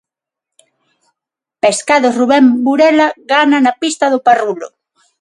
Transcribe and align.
Pescados 1.63 2.15
Rubén 2.19 2.45
Burela 2.65 3.07
gana 3.33 3.57
na 3.65 3.73
pista 3.81 4.05
do 4.13 4.23
Parrulo. 4.27 4.67